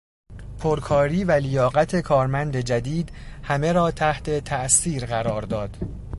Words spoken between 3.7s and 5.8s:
را تحت تاثیر قرار داد.